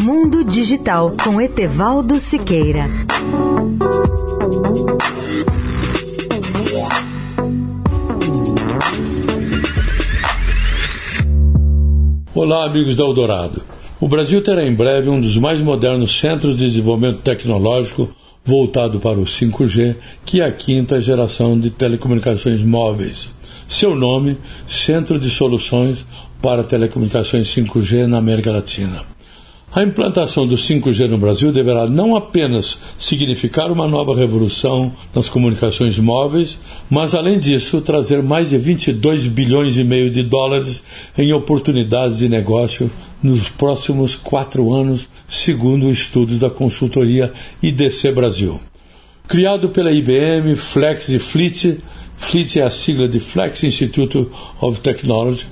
Mundo 0.00 0.44
Digital 0.44 1.12
com 1.24 1.40
Etevaldo 1.40 2.20
Siqueira. 2.20 2.84
Olá, 12.32 12.64
amigos 12.64 12.94
da 12.94 13.02
Eldorado. 13.02 13.62
O 14.00 14.06
Brasil 14.06 14.40
terá 14.40 14.64
em 14.64 14.72
breve 14.72 15.08
um 15.08 15.20
dos 15.20 15.36
mais 15.36 15.60
modernos 15.60 16.16
centros 16.16 16.56
de 16.56 16.66
desenvolvimento 16.66 17.22
tecnológico 17.22 18.08
voltado 18.44 19.00
para 19.00 19.18
o 19.18 19.24
5G, 19.24 19.96
que 20.24 20.40
é 20.40 20.44
a 20.44 20.52
quinta 20.52 21.00
geração 21.00 21.58
de 21.58 21.70
telecomunicações 21.70 22.62
móveis. 22.62 23.28
Seu 23.66 23.96
nome, 23.96 24.38
Centro 24.68 25.18
de 25.18 25.28
Soluções 25.28 26.06
para 26.40 26.62
Telecomunicações 26.62 27.48
5G 27.52 28.06
na 28.06 28.18
América 28.18 28.52
Latina. 28.52 29.17
A 29.70 29.82
implantação 29.82 30.46
do 30.46 30.56
5G 30.56 31.08
no 31.08 31.18
Brasil 31.18 31.52
deverá 31.52 31.86
não 31.86 32.16
apenas 32.16 32.80
significar 32.98 33.70
uma 33.70 33.86
nova 33.86 34.16
revolução 34.16 34.90
nas 35.14 35.28
comunicações 35.28 35.98
móveis, 35.98 36.58
mas 36.88 37.14
além 37.14 37.38
disso 37.38 37.82
trazer 37.82 38.22
mais 38.22 38.48
de 38.48 38.56
22 38.56 39.26
bilhões 39.26 39.76
e 39.76 39.84
meio 39.84 40.10
de 40.10 40.22
dólares 40.22 40.82
em 41.18 41.34
oportunidades 41.34 42.16
de 42.16 42.30
negócio 42.30 42.90
nos 43.22 43.50
próximos 43.50 44.16
quatro 44.16 44.72
anos, 44.72 45.06
segundo 45.28 45.90
estudos 45.90 46.38
da 46.38 46.48
consultoria 46.48 47.30
IDC 47.62 48.10
Brasil. 48.12 48.58
Criado 49.28 49.68
pela 49.68 49.92
IBM, 49.92 50.56
Flex 50.56 51.10
e 51.10 51.18
Fleet, 51.18 51.78
Fleet 52.16 52.56
é 52.56 52.62
a 52.62 52.70
sigla 52.70 53.06
de 53.06 53.20
Flex 53.20 53.62
Institute 53.64 54.28
of 54.62 54.80
Technology, 54.80 55.46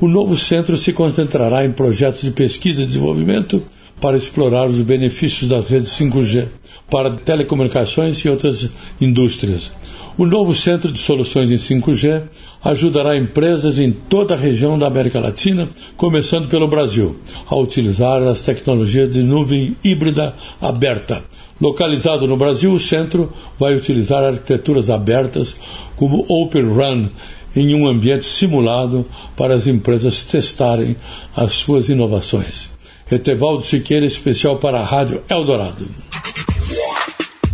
o 0.00 0.08
novo 0.08 0.36
centro 0.38 0.76
se 0.76 0.92
concentrará 0.92 1.64
em 1.64 1.72
projetos 1.72 2.22
de 2.22 2.30
pesquisa 2.30 2.82
e 2.82 2.86
desenvolvimento 2.86 3.62
para 4.00 4.16
explorar 4.16 4.68
os 4.68 4.80
benefícios 4.80 5.48
da 5.48 5.60
rede 5.60 5.86
5G 5.86 6.46
para 6.90 7.10
telecomunicações 7.10 8.18
e 8.18 8.28
outras 8.28 8.68
indústrias. 9.00 9.70
O 10.16 10.26
novo 10.26 10.54
Centro 10.54 10.90
de 10.90 10.98
Soluções 10.98 11.50
em 11.50 11.56
5G 11.56 12.22
ajudará 12.64 13.16
empresas 13.16 13.78
em 13.78 13.92
toda 13.92 14.34
a 14.34 14.36
região 14.36 14.76
da 14.76 14.86
América 14.86 15.20
Latina, 15.20 15.68
começando 15.96 16.48
pelo 16.48 16.66
Brasil, 16.66 17.16
a 17.48 17.54
utilizar 17.54 18.20
as 18.22 18.42
tecnologias 18.42 19.12
de 19.12 19.22
nuvem 19.22 19.76
híbrida 19.84 20.34
aberta. 20.60 21.22
Localizado 21.60 22.26
no 22.26 22.36
Brasil, 22.36 22.72
o 22.72 22.80
centro 22.80 23.32
vai 23.58 23.74
utilizar 23.76 24.24
arquiteturas 24.24 24.90
abertas 24.90 25.56
como 25.96 26.24
Open 26.28 26.64
Run 26.64 27.08
em 27.54 27.74
um 27.74 27.86
ambiente 27.86 28.26
simulado 28.26 29.06
para 29.36 29.54
as 29.54 29.66
empresas 29.66 30.24
testarem 30.24 30.96
as 31.34 31.52
suas 31.52 31.88
inovações. 31.88 32.70
Etevaldo 33.10 33.64
Siqueira, 33.64 34.04
especial 34.04 34.58
para 34.58 34.80
a 34.80 34.84
Rádio 34.84 35.22
Eldorado. 35.28 35.86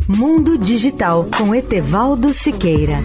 Mundo 0.09 0.59
Digital 0.59 1.27
com 1.39 1.55
Etevaldo 1.55 2.33
Siqueira. 2.33 2.99